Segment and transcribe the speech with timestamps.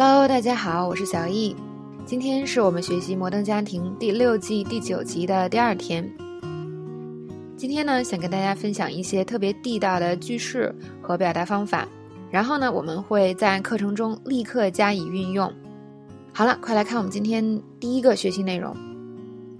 [0.00, 1.56] Hello，大家好，我是小易。
[2.06, 6.08] 今天是我们学习《摩登家庭》第六季第九集的第二天。
[7.56, 10.72] 今天呢，想跟大家分享一些特别地道的句式
[11.02, 11.84] 和表达方法，
[12.30, 15.52] 然后呢，我们会在课程中立刻加以运用。
[16.32, 18.76] 好了，快来看我们今天第一个学习内容。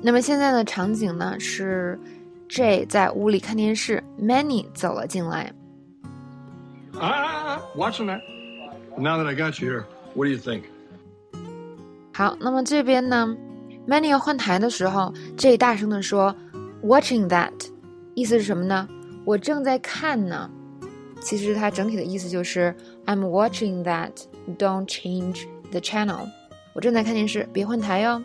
[0.00, 2.00] 那么现在的场景呢是
[2.48, 5.52] J 在屋里看电视，Many 走了进来。
[6.94, 8.22] Ah, watching that.
[8.96, 9.84] Now that I got you here.
[10.14, 10.62] What do you think？
[12.12, 13.36] 好，那么这边呢
[13.88, 16.34] ，Many 要换台的时候，J 大声的说
[16.82, 17.52] ，Watching that，
[18.14, 18.88] 意思是什么呢？
[19.24, 20.50] 我正在看呢。
[21.20, 22.74] 其实它整体的意思就是
[23.06, 26.28] I'm watching that，don't change the channel。
[26.74, 28.20] 我正在看电视，别换台哟。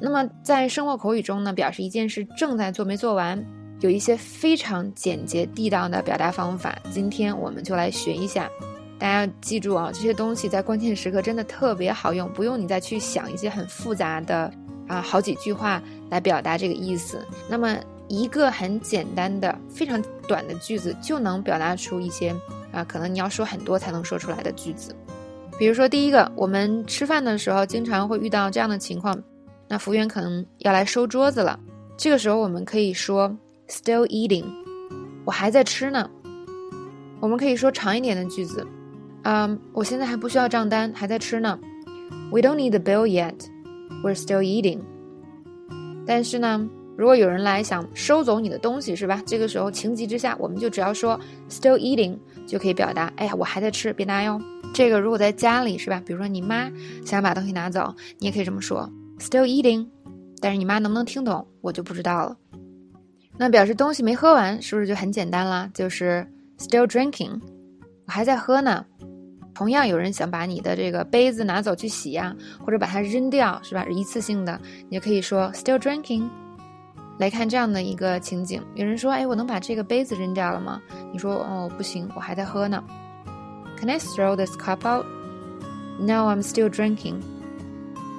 [0.00, 3.44] 那么在生活口语中呢，表示一件事正在做没做完，
[3.80, 6.78] 有一些非常简洁地道的表达方法。
[6.90, 8.48] 今天我们就来学一下。
[8.98, 14.50] 大家记住啊，这些东西在关键时刻真的特别好用，不用你再去想一些很复杂的
[14.88, 17.22] 啊好几句话来表达这个意思。
[17.48, 17.76] 那么
[18.08, 22.34] 一个很简单的、非常短的句子就能表达出一些
[22.72, 24.94] 啊可能你要说很多才能说出来的句子。
[25.58, 29.20] 比如说第一个，我们吃饭的时候经常会遇到这样的情况，
[29.68, 31.58] 那服务员可能要来收桌子了，
[31.96, 33.34] 这个时候我们可以说
[33.68, 34.44] still eating，
[35.24, 36.08] 我还在吃呢。
[37.20, 38.66] 我们可以说长一点的句子。
[39.28, 41.58] 嗯，我现在还不需要账单，还在吃呢。
[42.30, 43.34] We don't need the bill yet.
[44.04, 44.78] We're still eating.
[46.06, 46.64] 但是呢，
[46.96, 49.20] 如果有人来想收走你的东西，是吧？
[49.26, 51.18] 这个时候情急之下，我们就只要说
[51.50, 52.16] still eating
[52.46, 54.40] 就可以表达，哎呀，我还在吃，别拿哟。
[54.72, 56.00] 这个如果在家里，是吧？
[56.06, 56.70] 比如说你妈
[57.04, 58.88] 想把东西拿走，你也可以这么说
[59.18, 59.88] still eating。
[60.40, 62.36] 但是你妈能不能听懂，我就不知道了。
[63.36, 65.68] 那表示东西没喝完，是不是就很简单了？
[65.74, 66.24] 就是
[66.58, 67.40] still drinking，
[68.06, 68.86] 我还在喝呢。
[69.56, 73.86] 同样有人想把你的这个杯子拿走去洗呀，或者把它扔掉，是吧？
[73.86, 74.60] 一次性的，
[74.90, 76.28] 你就可以说 still drinking。
[77.18, 80.78] 来看这样的一个情景，有人说：“哎，我能把这个杯子扔掉了吗？”
[81.10, 82.84] 你说：“哦，不行，我还在喝呢。
[83.80, 85.06] ”Can I throw this cup out?
[85.98, 87.14] No, I'm still drinking。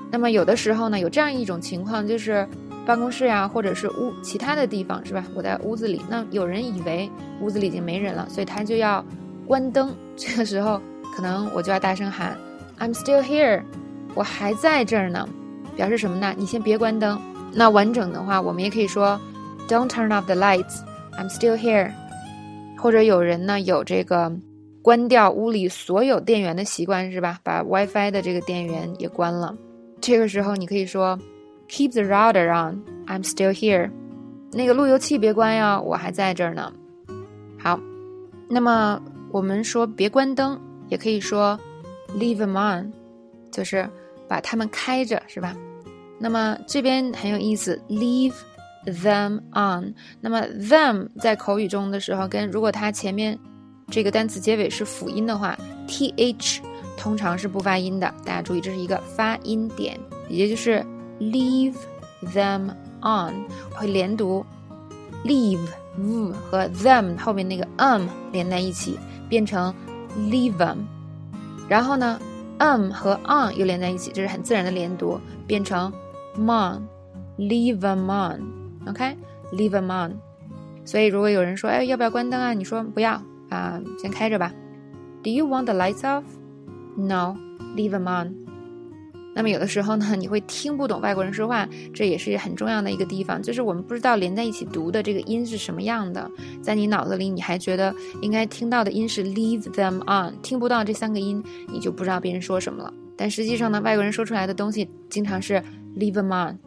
[0.09, 2.49] 那么有的时候呢，有这样一种情况，就是
[2.83, 5.23] 办公室呀，或者是屋其他的地方，是吧？
[5.35, 7.07] 我在屋子里，那有人以为
[7.41, 9.05] 屋子里已经没人了，所以他就要
[9.45, 9.95] 关灯。
[10.15, 10.81] 这个时候。
[11.17, 12.37] 可能我就要大声喊
[12.77, 13.63] ，I'm still here，
[14.13, 15.27] 我还在这儿呢，
[15.75, 16.31] 表示什么呢？
[16.37, 17.19] 你先别关灯。
[17.51, 19.19] 那完整的话，我们也可以说
[19.67, 21.91] ，Don't turn off the lights，I'm still here。
[22.77, 24.31] 或者有人呢有这个
[24.83, 27.39] 关掉屋里所有电源的习惯，是吧？
[27.41, 29.57] 把 WiFi 的这个电源也关了。
[29.99, 31.17] 这个时候你可以说
[31.67, 33.89] ，Keep the router on，I'm still here。
[34.51, 36.71] 那个路由器别关呀，我还在这儿呢。
[37.57, 37.79] 好，
[38.47, 39.01] 那么
[39.31, 40.61] 我们说别关灯。
[40.89, 41.59] 也可以说
[42.17, 42.91] ，leave them on，
[43.51, 43.89] 就是
[44.27, 45.55] 把它们开着，是吧？
[46.19, 48.33] 那么这边很有意思，leave
[48.85, 49.93] them on。
[50.19, 53.37] 那么 them 在口语中的时候，跟如果它前面
[53.89, 56.59] 这个单词结尾是辅音的话，th
[56.97, 58.11] 通常是不发音的。
[58.25, 59.99] 大家注意，这是一个发音点，
[60.29, 60.83] 也就是
[61.19, 61.75] leave
[62.33, 62.71] them
[63.01, 64.45] on 会连读
[65.23, 65.67] ，leave
[65.97, 68.97] v 和 them 后面那个 um 连在一起，
[69.29, 69.73] 变成。
[70.17, 70.77] Leave them，
[71.69, 72.19] 然后呢
[72.59, 75.93] ，um 和 on 又连在一起，这是很自然的连读，变成
[76.35, 80.17] mon，leave them on，OK，leave them on。
[80.83, 82.53] 所以如果有人说，哎，要不要关灯啊？
[82.53, 84.51] 你说不要啊，先开着吧。
[85.23, 88.33] Do you want the lights off？No，leave them on。
[89.37, 96.27] 那么有的时候呢，你会听不懂外国人说话，这也是很重要的一个地方，就是我们不知道连在一起读的这个音是什么样的，
[96.59, 97.93] 在你脑子里你还觉得
[98.23, 102.91] 应该听到的音是 leave them on，听不到这三个音，你就不知道别人说什么了。
[103.15, 105.63] 但实际上呢，外国人说出来的东西经常是
[105.95, 106.57] leave them on，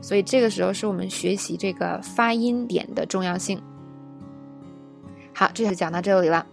[0.00, 3.60] 所以这个时候是我们学习这个发音点的重要性。
[5.34, 6.46] 好，这就讲到这里了。